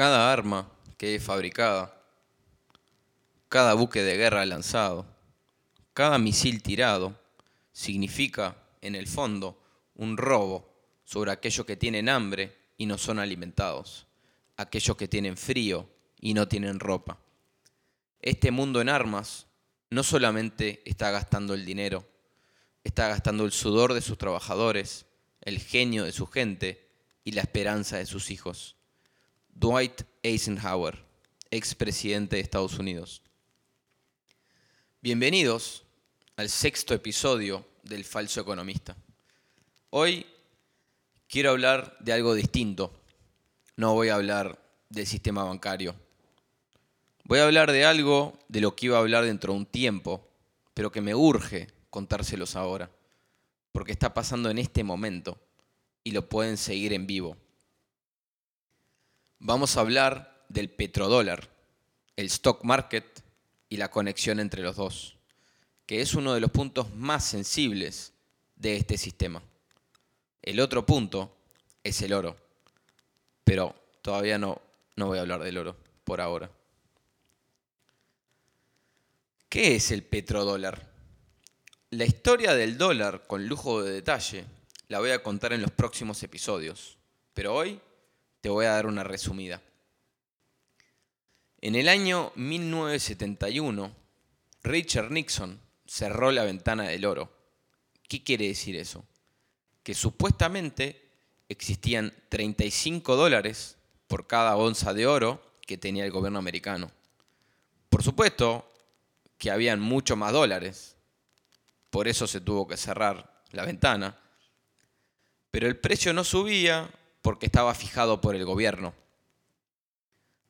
[0.00, 0.66] Cada arma
[0.96, 1.94] que es fabricada,
[3.50, 5.04] cada buque de guerra lanzado,
[5.92, 7.20] cada misil tirado,
[7.74, 9.62] significa, en el fondo,
[9.96, 10.72] un robo
[11.04, 14.06] sobre aquellos que tienen hambre y no son alimentados,
[14.56, 15.86] aquellos que tienen frío
[16.18, 17.18] y no tienen ropa.
[18.22, 19.48] Este mundo en armas
[19.90, 22.08] no solamente está gastando el dinero,
[22.84, 25.04] está gastando el sudor de sus trabajadores,
[25.42, 26.88] el genio de su gente
[27.22, 28.79] y la esperanza de sus hijos.
[29.54, 30.98] Dwight Eisenhower,
[31.50, 33.22] expresidente de Estados Unidos.
[35.02, 35.84] Bienvenidos
[36.36, 38.96] al sexto episodio del Falso Economista.
[39.90, 40.26] Hoy
[41.28, 42.92] quiero hablar de algo distinto.
[43.76, 44.58] No voy a hablar
[44.88, 45.94] del sistema bancario.
[47.24, 50.26] Voy a hablar de algo de lo que iba a hablar dentro de un tiempo,
[50.74, 52.90] pero que me urge contárselos ahora,
[53.72, 55.38] porque está pasando en este momento
[56.02, 57.36] y lo pueden seguir en vivo.
[59.42, 61.48] Vamos a hablar del petrodólar,
[62.14, 63.24] el stock market
[63.70, 65.16] y la conexión entre los dos,
[65.86, 68.12] que es uno de los puntos más sensibles
[68.56, 69.42] de este sistema.
[70.42, 71.34] El otro punto
[71.82, 72.36] es el oro,
[73.42, 74.60] pero todavía no,
[74.96, 76.50] no voy a hablar del oro por ahora.
[79.48, 80.86] ¿Qué es el petrodólar?
[81.88, 84.44] La historia del dólar con lujo de detalle
[84.88, 86.98] la voy a contar en los próximos episodios,
[87.32, 87.80] pero hoy
[88.40, 89.62] te voy a dar una resumida.
[91.60, 93.94] En el año 1971,
[94.62, 97.30] Richard Nixon cerró la ventana del oro.
[98.08, 99.04] ¿Qué quiere decir eso?
[99.82, 101.10] Que supuestamente
[101.48, 106.90] existían 35 dólares por cada onza de oro que tenía el gobierno americano.
[107.88, 108.66] Por supuesto
[109.36, 110.96] que habían mucho más dólares,
[111.90, 114.18] por eso se tuvo que cerrar la ventana,
[115.50, 116.90] pero el precio no subía
[117.22, 118.94] porque estaba fijado por el gobierno.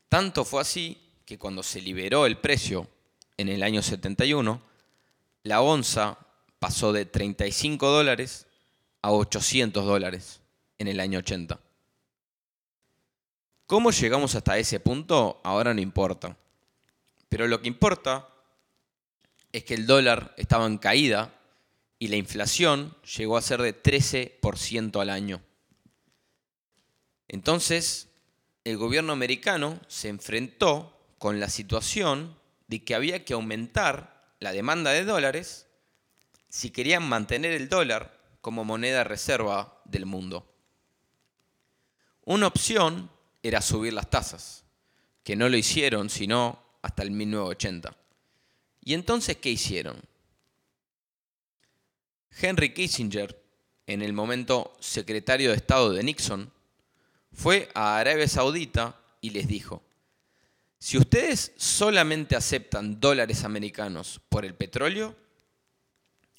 [0.08, 2.88] Tanto fue así que cuando se liberó el precio
[3.36, 4.60] en el año 71,
[5.44, 6.18] la onza
[6.58, 8.46] pasó de 35 dólares
[9.02, 10.40] a 800 dólares
[10.78, 11.58] en el año 80.
[13.66, 15.40] ¿Cómo llegamos hasta ese punto?
[15.44, 16.36] Ahora no importa.
[17.28, 18.28] Pero lo que importa
[19.52, 21.32] es que el dólar estaba en caída
[21.98, 25.40] y la inflación llegó a ser de 13% al año.
[27.32, 28.08] Entonces,
[28.64, 32.36] el gobierno americano se enfrentó con la situación
[32.66, 35.68] de que había que aumentar la demanda de dólares
[36.48, 40.52] si querían mantener el dólar como moneda reserva del mundo.
[42.24, 43.08] Una opción
[43.44, 44.64] era subir las tasas,
[45.22, 47.96] que no lo hicieron sino hasta el 1980.
[48.82, 50.02] ¿Y entonces qué hicieron?
[52.42, 53.40] Henry Kissinger,
[53.86, 56.52] en el momento secretario de Estado de Nixon,
[57.32, 59.82] fue a Arabia Saudita y les dijo,
[60.78, 65.14] si ustedes solamente aceptan dólares americanos por el petróleo,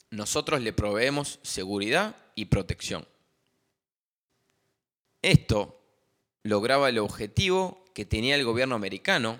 [0.09, 3.07] nosotros le proveemos seguridad y protección.
[5.22, 5.79] Esto
[6.44, 9.40] lograba el objetivo que tenía el gobierno americano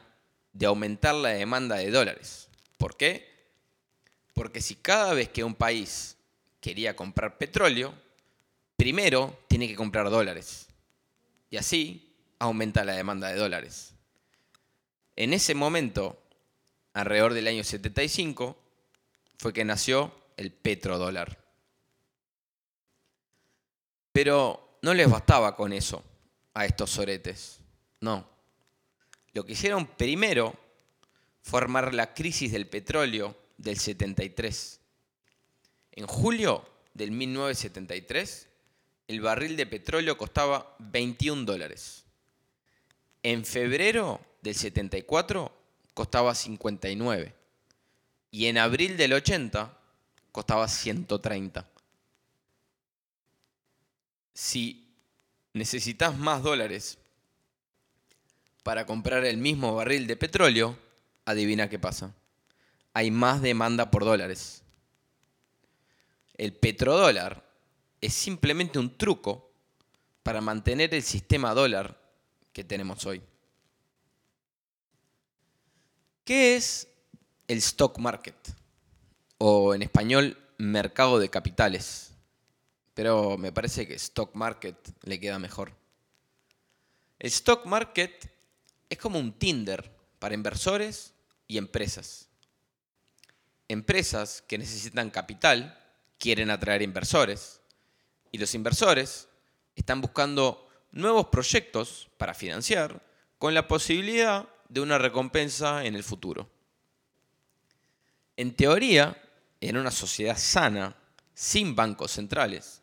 [0.54, 2.48] de aumentar la demanda de dólares.
[2.78, 3.28] ¿Por qué?
[4.34, 6.18] Porque si cada vez que un país
[6.60, 7.94] quería comprar petróleo,
[8.78, 10.71] primero tiene que comprar dólares
[11.52, 13.94] y así aumenta la demanda de dólares.
[15.16, 16.20] En ese momento,
[16.94, 18.58] alrededor del año 75,
[19.38, 21.38] fue que nació el petrodólar.
[24.14, 26.04] Pero no les bastaba con eso
[26.54, 27.60] a estos soretes.
[28.00, 28.28] No.
[29.34, 30.56] Lo que hicieron primero
[31.42, 34.80] fue armar la crisis del petróleo del 73.
[35.94, 38.48] En julio del 1973,
[39.12, 42.06] el barril de petróleo costaba 21 dólares.
[43.24, 45.52] En febrero del 74
[45.94, 47.36] costaba 59.
[48.32, 49.78] Y en abril del 80
[50.32, 51.68] costaba 130.
[54.34, 54.88] Si
[55.52, 56.98] necesitas más dólares
[58.64, 60.80] para comprar el mismo barril de petróleo,
[61.26, 62.16] adivina qué pasa.
[62.94, 64.64] Hay más demanda por dólares.
[66.38, 67.51] El petrodólar
[68.02, 69.52] es simplemente un truco
[70.24, 72.02] para mantener el sistema dólar
[72.52, 73.22] que tenemos hoy.
[76.26, 76.88] ¿Qué es
[77.48, 78.36] el stock market?
[79.38, 82.12] O en español, mercado de capitales.
[82.94, 85.74] Pero me parece que stock market le queda mejor.
[87.20, 88.32] El stock market
[88.90, 91.14] es como un Tinder para inversores
[91.48, 92.28] y empresas.
[93.68, 95.78] Empresas que necesitan capital
[96.18, 97.61] quieren atraer inversores
[98.32, 99.28] y los inversores
[99.76, 103.02] están buscando nuevos proyectos para financiar
[103.38, 106.50] con la posibilidad de una recompensa en el futuro.
[108.38, 109.22] En teoría,
[109.60, 110.96] en una sociedad sana,
[111.34, 112.82] sin bancos centrales,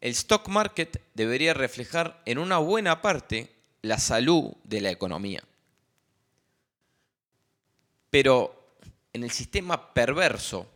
[0.00, 3.52] el stock market debería reflejar en una buena parte
[3.82, 5.42] la salud de la economía.
[8.10, 8.76] Pero
[9.12, 10.66] en el sistema perverso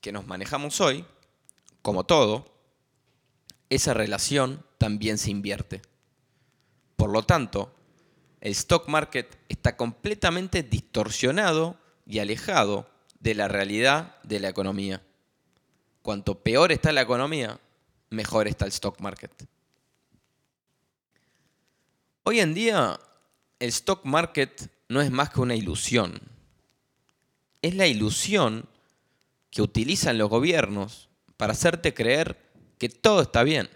[0.00, 1.04] que nos manejamos hoy,
[1.82, 2.53] como todo,
[3.70, 5.82] esa relación también se invierte.
[6.96, 7.74] Por lo tanto,
[8.40, 12.88] el stock market está completamente distorsionado y alejado
[13.20, 15.02] de la realidad de la economía.
[16.02, 17.58] Cuanto peor está la economía,
[18.10, 19.32] mejor está el stock market.
[22.24, 23.00] Hoy en día,
[23.58, 26.20] el stock market no es más que una ilusión.
[27.62, 28.68] Es la ilusión
[29.50, 32.43] que utilizan los gobiernos para hacerte creer
[32.84, 33.70] que todo está bien.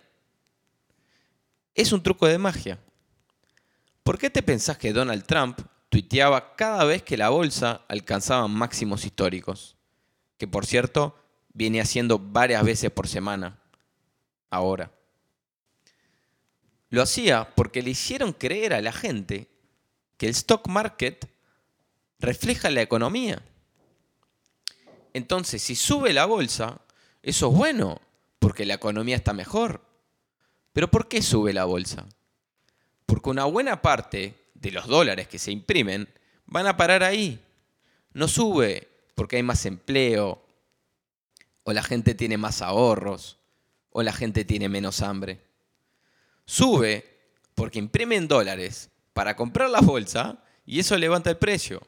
[1.75, 2.79] Es un truco de magia.
[4.03, 5.59] ¿Por qué te pensás que Donald Trump
[5.89, 9.79] tuiteaba cada vez que la bolsa alcanzaba máximos históricos?
[10.37, 11.17] Que por cierto,
[11.55, 13.59] viene haciendo varias veces por semana.
[14.51, 14.93] Ahora.
[16.91, 19.49] Lo hacía porque le hicieron creer a la gente
[20.19, 21.27] que el stock market
[22.19, 23.43] refleja la economía.
[25.15, 26.83] Entonces, si sube la bolsa,
[27.23, 28.03] eso es bueno,
[28.39, 29.83] porque la economía está mejor.
[30.73, 32.07] Pero ¿por qué sube la bolsa?
[33.07, 36.09] Porque una buena parte de los dólares que se imprimen
[36.47, 37.41] van a parar ahí.
[38.13, 40.43] No sube porque hay más empleo,
[41.65, 43.39] o la gente tiene más ahorros,
[43.91, 45.41] o la gente tiene menos hambre.
[46.45, 47.05] Sube
[47.55, 51.83] porque imprimen dólares para comprar la bolsa y eso levanta el precio.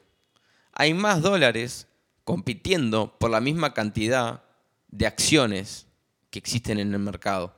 [0.73, 1.87] Hay más dólares
[2.23, 4.43] compitiendo por la misma cantidad
[4.89, 5.87] de acciones
[6.31, 7.55] que existen en el mercado.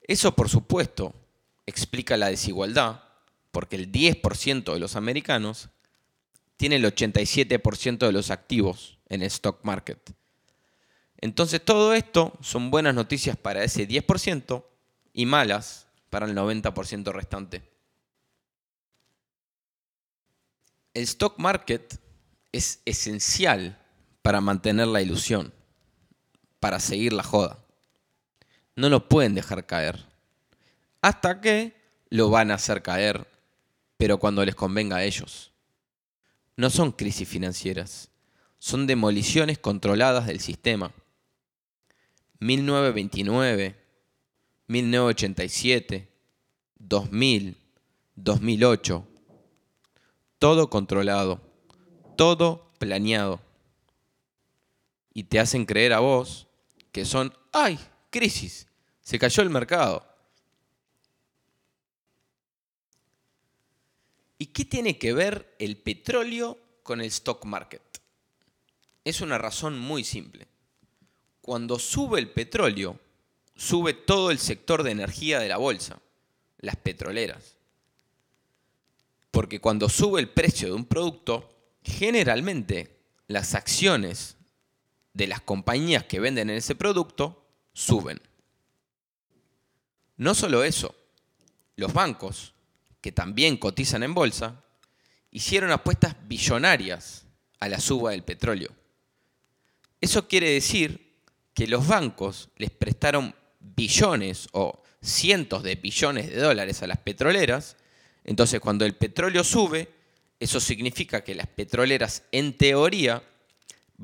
[0.00, 1.14] Eso, por supuesto,
[1.66, 3.02] explica la desigualdad,
[3.50, 5.68] porque el 10% de los americanos
[6.56, 10.14] tiene el 87% de los activos en el stock market.
[11.20, 14.64] Entonces todo esto son buenas noticias para ese 10%
[15.12, 17.62] y malas para el 90% restante.
[20.92, 21.98] El stock market
[22.52, 23.80] es esencial
[24.22, 25.52] para mantener la ilusión,
[26.64, 27.58] para seguir la joda.
[28.74, 30.06] No lo pueden dejar caer.
[31.02, 31.76] Hasta que
[32.08, 33.28] lo van a hacer caer,
[33.98, 35.52] pero cuando les convenga a ellos.
[36.56, 38.08] No son crisis financieras,
[38.58, 40.90] son demoliciones controladas del sistema.
[42.38, 43.76] 1929,
[44.68, 46.08] 1987,
[46.78, 47.56] 2000,
[48.14, 49.06] 2008.
[50.38, 51.42] Todo controlado
[52.16, 53.40] todo planeado.
[55.12, 56.43] Y te hacen creer a vos
[56.94, 57.76] que son, ¡ay!
[58.08, 58.68] Crisis,
[59.02, 60.06] se cayó el mercado.
[64.38, 67.82] ¿Y qué tiene que ver el petróleo con el stock market?
[69.02, 70.46] Es una razón muy simple.
[71.40, 73.00] Cuando sube el petróleo,
[73.56, 76.00] sube todo el sector de energía de la bolsa,
[76.58, 77.56] las petroleras.
[79.32, 84.36] Porque cuando sube el precio de un producto, generalmente las acciones
[85.14, 88.20] de las compañías que venden ese producto suben.
[90.16, 90.94] No solo eso,
[91.76, 92.52] los bancos,
[93.00, 94.62] que también cotizan en bolsa,
[95.30, 97.26] hicieron apuestas billonarias
[97.60, 98.70] a la suba del petróleo.
[100.00, 101.14] Eso quiere decir
[101.54, 107.76] que los bancos les prestaron billones o cientos de billones de dólares a las petroleras,
[108.24, 109.88] entonces cuando el petróleo sube,
[110.40, 113.22] eso significa que las petroleras, en teoría,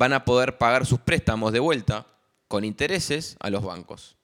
[0.00, 2.06] van a poder pagar sus préstamos de vuelta
[2.48, 4.16] con intereses a los bancos.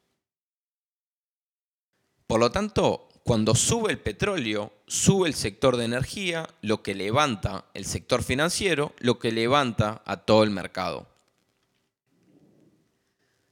[2.26, 7.66] Por lo tanto, cuando sube el petróleo, sube el sector de energía, lo que levanta
[7.75, 11.11] el sector financiero, lo que levanta a todo el mercado.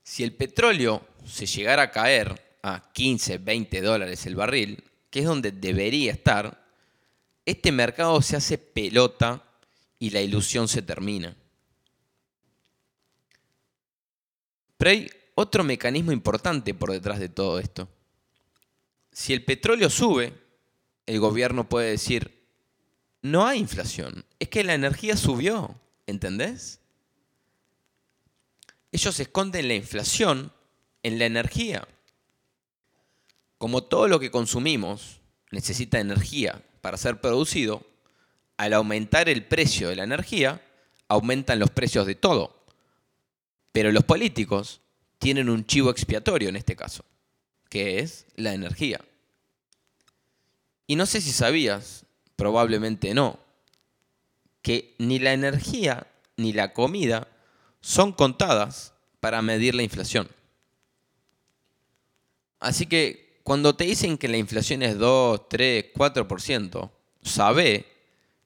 [0.02, 5.26] Si el petróleo se llegara a caer a 15, 20 dólares el barril, que es
[5.26, 6.64] donde debería estar,
[7.44, 9.44] este mercado se hace pelota
[9.98, 11.36] y la ilusión se termina.
[14.84, 17.88] Pero hay otro mecanismo importante por detrás de todo esto.
[19.12, 20.34] Si el petróleo sube,
[21.06, 22.44] el gobierno puede decir,
[23.22, 25.74] no hay inflación, es que la energía subió,
[26.06, 26.80] ¿entendés?
[28.92, 30.52] Ellos esconden la inflación
[31.02, 31.88] en la energía.
[33.56, 37.86] Como todo lo que consumimos necesita energía para ser producido,
[38.58, 40.60] al aumentar el precio de la energía,
[41.08, 42.63] aumentan los precios de todo.
[43.74, 44.80] Pero los políticos
[45.18, 47.04] tienen un chivo expiatorio en este caso,
[47.68, 49.00] que es la energía.
[50.86, 53.40] Y no sé si sabías, probablemente no,
[54.62, 57.26] que ni la energía ni la comida
[57.80, 60.28] son contadas para medir la inflación.
[62.60, 66.90] Así que cuando te dicen que la inflación es 2, 3, 4%,
[67.22, 67.86] sabe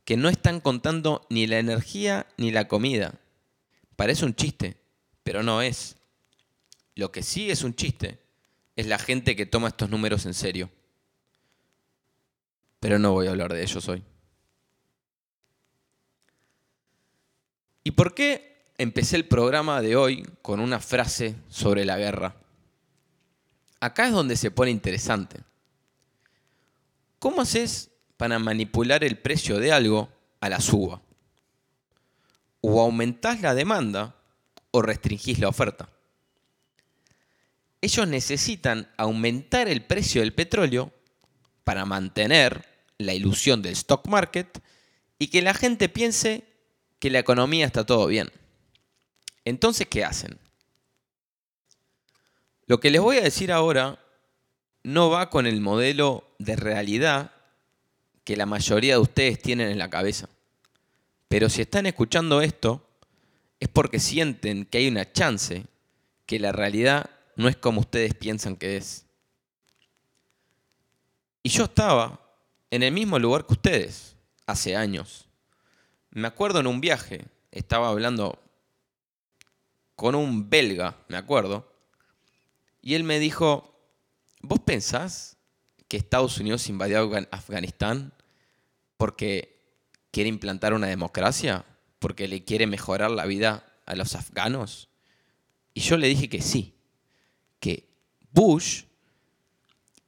[0.06, 3.20] que no están contando ni la energía ni la comida.
[3.94, 4.77] Parece un chiste,
[5.28, 5.94] pero no es.
[6.94, 8.18] Lo que sí es un chiste
[8.74, 10.70] es la gente que toma estos números en serio.
[12.80, 14.02] Pero no voy a hablar de ellos hoy.
[17.84, 22.34] ¿Y por qué empecé el programa de hoy con una frase sobre la guerra?
[23.80, 25.40] Acá es donde se pone interesante.
[27.18, 30.08] ¿Cómo haces para manipular el precio de algo
[30.40, 31.02] a la suba?
[32.62, 34.14] O aumentás la demanda
[34.70, 35.88] o restringís la oferta.
[37.80, 40.92] Ellos necesitan aumentar el precio del petróleo
[41.64, 42.66] para mantener
[42.98, 44.60] la ilusión del stock market
[45.18, 46.44] y que la gente piense
[46.98, 48.30] que la economía está todo bien.
[49.44, 50.38] Entonces, ¿qué hacen?
[52.66, 53.98] Lo que les voy a decir ahora
[54.82, 57.32] no va con el modelo de realidad
[58.24, 60.28] que la mayoría de ustedes tienen en la cabeza.
[61.28, 62.87] Pero si están escuchando esto,
[63.60, 65.66] es porque sienten que hay una chance
[66.26, 69.06] que la realidad no es como ustedes piensan que es.
[71.42, 72.20] Y yo estaba
[72.70, 75.26] en el mismo lugar que ustedes hace años.
[76.10, 78.38] Me acuerdo en un viaje, estaba hablando
[79.96, 81.72] con un belga, me acuerdo,
[82.80, 83.74] y él me dijo,
[84.42, 85.36] ¿vos pensás
[85.88, 88.12] que Estados Unidos invadió Afganistán
[88.96, 89.60] porque
[90.10, 91.64] quiere implantar una democracia?
[91.98, 94.88] ¿Porque le quiere mejorar la vida a los afganos?
[95.74, 96.74] Y yo le dije que sí,
[97.60, 97.88] que
[98.32, 98.84] Bush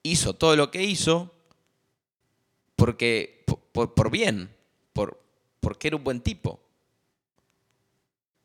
[0.02, 1.34] hizo todo lo que hizo
[2.76, 4.54] porque, por, por bien,
[4.92, 5.22] por,
[5.60, 6.60] porque era un buen tipo.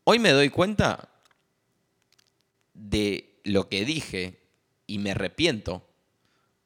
[0.03, 1.09] Hoy me doy cuenta
[2.73, 4.39] de lo que dije
[4.87, 5.87] y me arrepiento,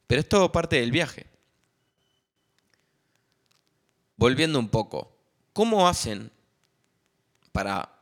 [0.06, 1.26] pero es todo parte del viaje.
[4.16, 5.16] Volviendo un poco,
[5.52, 6.30] ¿cómo hacen
[7.52, 8.00] para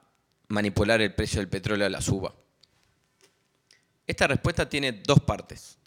[0.49, 2.35] manipular el precio del petróleo a la suba?
[4.07, 5.79] Esta respuesta tiene dos partes.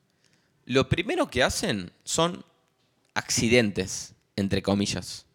[0.65, 2.45] Lo primero que hacen son
[3.13, 5.25] accidentes, entre comillas.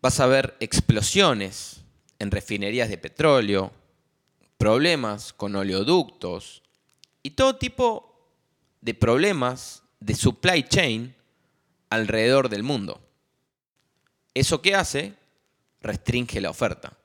[0.00, 1.82] Vas a ver explosiones
[2.18, 3.72] en refinerías de petróleo,
[4.58, 6.62] problemas con oleoductos
[7.22, 8.30] y todo tipo
[8.80, 11.14] de problemas de supply chain
[11.90, 13.00] alrededor del mundo.
[14.34, 15.14] ¿Eso qué hace?
[15.80, 16.96] Restringe la oferta.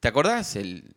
[0.00, 0.96] ¿Te acordás el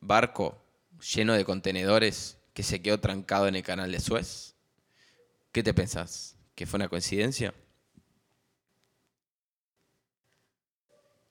[0.00, 0.62] barco
[1.00, 4.54] lleno de contenedores que se quedó trancado en el canal de Suez?
[5.52, 6.36] ¿Qué te pensás?
[6.54, 7.54] ¿Que fue una coincidencia?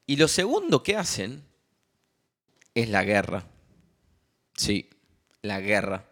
[0.08, 1.44] Y lo segundo que hacen
[2.74, 3.48] es la guerra.
[4.56, 4.90] Sí,
[5.42, 6.10] la guerra.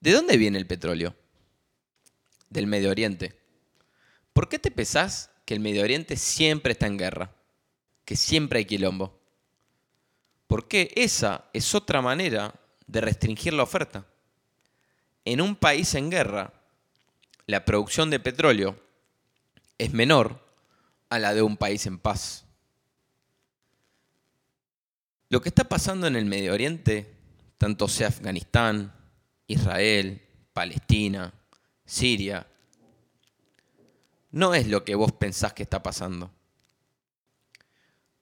[0.00, 1.14] ¿De dónde viene el petróleo?
[2.50, 3.40] Del Medio Oriente.
[4.32, 7.34] ¿Por qué te pensás que el Medio Oriente siempre está en guerra?
[8.04, 9.18] Que siempre hay quilombo.
[10.46, 12.54] Porque esa es otra manera
[12.86, 14.06] de restringir la oferta.
[15.24, 16.52] En un país en guerra,
[17.46, 18.78] la producción de petróleo
[19.78, 20.44] es menor
[21.08, 22.44] a la de un país en paz.
[25.28, 27.12] Lo que está pasando en el Medio Oriente,
[27.58, 28.92] tanto sea Afganistán,
[29.46, 30.22] Israel,
[30.52, 31.32] Palestina,
[31.84, 32.46] Siria,
[34.36, 36.30] no es lo que vos pensás que está pasando.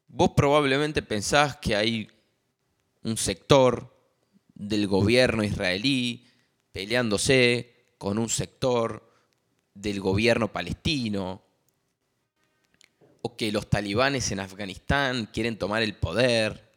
[0.07, 2.09] Vos probablemente pensás que hay
[3.03, 3.93] un sector
[4.55, 6.25] del gobierno israelí
[6.71, 9.13] peleándose con un sector
[9.75, 11.43] del gobierno palestino,
[13.23, 16.73] o que los talibanes en Afganistán quieren tomar el poder,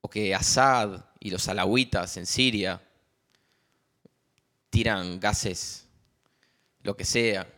[0.00, 2.82] o que Assad y los alawitas en Siria
[4.70, 5.85] tiran gases,
[6.86, 7.52] lo que sea.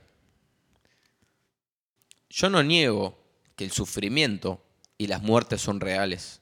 [2.31, 3.17] Yo no niego
[3.55, 4.65] que el sufrimiento
[4.97, 6.41] y las muertes son reales,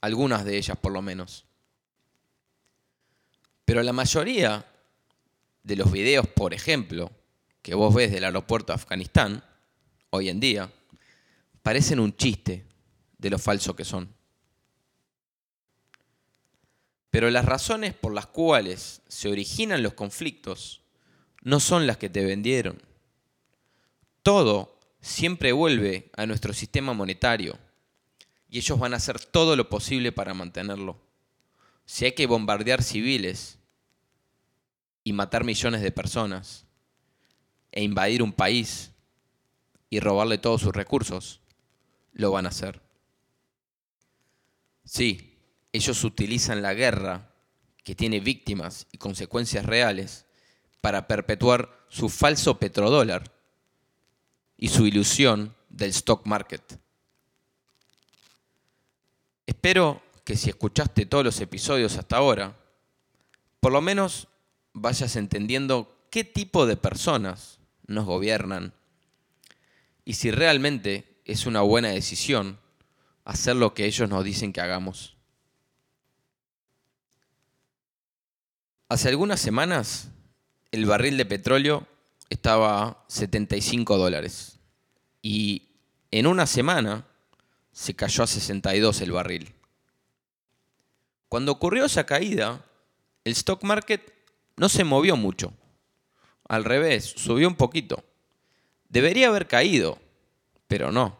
[0.00, 1.44] algunas de ellas por lo menos.
[3.64, 4.66] Pero la mayoría
[5.62, 7.12] de los videos, por ejemplo,
[7.62, 9.44] que vos ves del aeropuerto de Afganistán,
[10.08, 10.72] hoy en día,
[11.62, 12.66] parecen un chiste
[13.18, 14.12] de lo falso que son.
[17.10, 20.79] Pero las razones por las cuales se originan los conflictos
[21.40, 22.80] no son las que te vendieron.
[24.22, 27.58] Todo siempre vuelve a nuestro sistema monetario
[28.48, 31.00] y ellos van a hacer todo lo posible para mantenerlo.
[31.86, 33.60] Si hay que bombardear civiles,
[35.04, 36.66] y matar millones de personas
[37.72, 38.92] e invadir un país
[39.88, 41.40] y robarle todos sus recursos,
[42.12, 42.80] lo van a hacer.
[44.84, 45.38] Sí,
[45.72, 47.34] ellos utilizan la guerra,
[47.82, 50.26] que tiene víctimas y consecuencias reales,
[50.80, 53.30] para perpetuar su falso petrodólar
[54.56, 56.78] y su ilusión del stock market.
[59.46, 62.56] Espero que si escuchaste todos los episodios hasta ahora,
[63.58, 64.28] por lo menos
[64.72, 68.72] vayas entendiendo qué tipo de personas nos gobiernan
[70.04, 72.58] y si realmente es una buena decisión
[73.24, 75.16] hacer lo que ellos nos dicen que hagamos.
[78.88, 80.10] Hace algunas semanas
[80.72, 81.86] el barril de petróleo
[82.28, 84.58] estaba a 75 dólares
[85.20, 85.68] y
[86.10, 87.06] en una semana
[87.72, 89.52] se cayó a 62 el barril.
[91.28, 92.64] Cuando ocurrió esa caída,
[93.24, 94.12] el stock market
[94.56, 95.52] no se movió mucho.
[96.48, 98.02] Al revés, subió un poquito.
[98.88, 99.98] Debería haber caído,
[100.66, 101.16] pero no.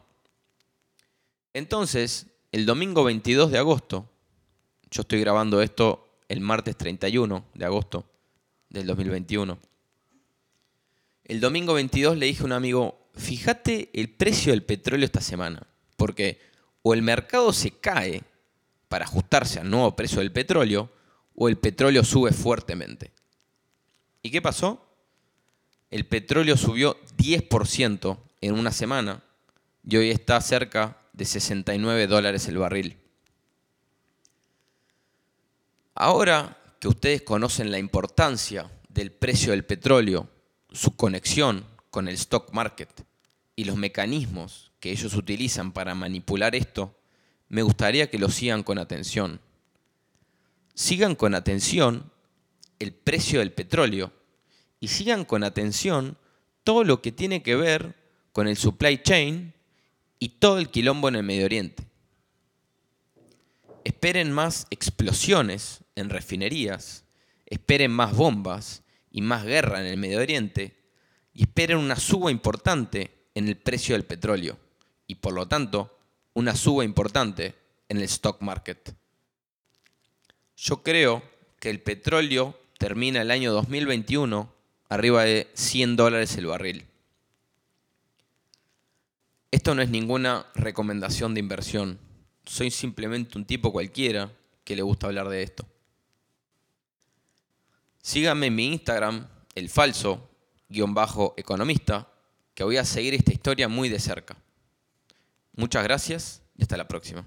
[1.54, 4.08] Entonces, el domingo 22 de agosto,
[4.90, 8.09] yo estoy grabando esto el martes 31 de agosto
[8.70, 9.58] del 2021.
[11.24, 15.66] El domingo 22 le dije a un amigo, fíjate el precio del petróleo esta semana,
[15.96, 16.40] porque
[16.82, 18.22] o el mercado se cae
[18.88, 20.90] para ajustarse al nuevo precio del petróleo,
[21.34, 23.12] o el petróleo sube fuertemente.
[24.22, 24.86] ¿Y qué pasó?
[25.90, 29.22] El petróleo subió 10% en una semana
[29.84, 32.98] y hoy está cerca de 69 dólares el barril.
[35.94, 40.28] Ahora que ustedes conocen la importancia del precio del petróleo,
[40.72, 42.88] su conexión con el stock market
[43.54, 46.96] y los mecanismos que ellos utilizan para manipular esto,
[47.48, 49.40] me gustaría que lo sigan con atención.
[50.74, 52.10] Sigan con atención
[52.78, 54.12] el precio del petróleo
[54.80, 56.16] y sigan con atención
[56.64, 57.94] todo lo que tiene que ver
[58.32, 59.52] con el supply chain
[60.18, 61.84] y todo el quilombo en el Medio Oriente.
[63.84, 67.04] Esperen más explosiones en refinerías,
[67.46, 70.76] esperen más bombas y más guerra en el Medio Oriente
[71.32, 74.58] y esperen una suba importante en el precio del petróleo
[75.06, 75.98] y por lo tanto
[76.34, 77.54] una suba importante
[77.88, 78.94] en el stock market.
[80.56, 81.22] Yo creo
[81.58, 84.52] que el petróleo termina el año 2021
[84.88, 86.86] arriba de 100 dólares el barril.
[89.50, 91.98] Esto no es ninguna recomendación de inversión.
[92.44, 94.32] Soy simplemente un tipo cualquiera
[94.64, 95.66] que le gusta hablar de esto.
[98.10, 100.28] Síganme en mi Instagram, el falso,
[100.68, 102.12] guion bajo economista,
[102.54, 104.36] que voy a seguir esta historia muy de cerca.
[105.52, 107.24] Muchas gracias y hasta la próxima.